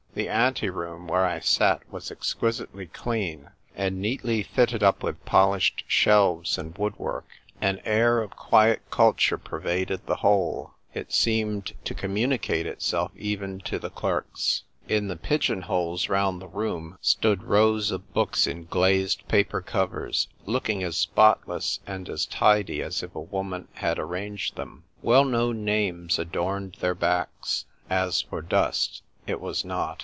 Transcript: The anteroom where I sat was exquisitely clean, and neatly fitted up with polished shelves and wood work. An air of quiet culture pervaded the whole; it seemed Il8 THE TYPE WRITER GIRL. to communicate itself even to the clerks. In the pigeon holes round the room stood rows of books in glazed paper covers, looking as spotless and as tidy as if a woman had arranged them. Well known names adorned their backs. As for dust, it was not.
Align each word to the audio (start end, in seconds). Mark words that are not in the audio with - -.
The 0.13 0.27
anteroom 0.27 1.07
where 1.07 1.25
I 1.25 1.39
sat 1.39 1.89
was 1.89 2.11
exquisitely 2.11 2.87
clean, 2.87 3.47
and 3.73 4.01
neatly 4.01 4.43
fitted 4.43 4.83
up 4.83 5.01
with 5.03 5.23
polished 5.23 5.85
shelves 5.87 6.57
and 6.57 6.77
wood 6.77 6.99
work. 6.99 7.27
An 7.61 7.79
air 7.85 8.21
of 8.21 8.35
quiet 8.35 8.81
culture 8.91 9.37
pervaded 9.37 10.05
the 10.05 10.17
whole; 10.17 10.73
it 10.93 11.13
seemed 11.13 11.27
Il8 11.31 11.33
THE 11.33 11.61
TYPE 11.61 11.71
WRITER 11.71 11.71
GIRL. 11.71 11.83
to 11.85 11.95
communicate 12.01 12.65
itself 12.65 13.11
even 13.15 13.59
to 13.61 13.79
the 13.79 13.89
clerks. 13.89 14.63
In 14.89 15.07
the 15.07 15.15
pigeon 15.15 15.61
holes 15.61 16.09
round 16.09 16.41
the 16.41 16.49
room 16.49 16.97
stood 16.99 17.43
rows 17.43 17.89
of 17.89 18.13
books 18.13 18.45
in 18.47 18.65
glazed 18.65 19.25
paper 19.29 19.61
covers, 19.61 20.27
looking 20.45 20.83
as 20.83 20.97
spotless 20.97 21.79
and 21.87 22.09
as 22.09 22.25
tidy 22.25 22.81
as 22.81 23.01
if 23.01 23.15
a 23.15 23.21
woman 23.21 23.69
had 23.75 23.97
arranged 23.97 24.55
them. 24.57 24.83
Well 25.01 25.23
known 25.23 25.63
names 25.63 26.19
adorned 26.19 26.75
their 26.81 26.95
backs. 26.95 27.63
As 27.89 28.19
for 28.21 28.41
dust, 28.41 29.03
it 29.25 29.39
was 29.39 29.63
not. 29.63 29.99